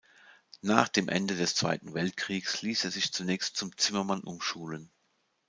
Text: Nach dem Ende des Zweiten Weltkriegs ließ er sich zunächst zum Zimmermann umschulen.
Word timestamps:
Nach 0.63 0.87
dem 0.87 1.09
Ende 1.09 1.35
des 1.35 1.53
Zweiten 1.53 1.93
Weltkriegs 1.93 2.63
ließ 2.63 2.85
er 2.85 2.89
sich 2.89 3.13
zunächst 3.13 3.55
zum 3.55 3.77
Zimmermann 3.77 4.21
umschulen. 4.23 4.89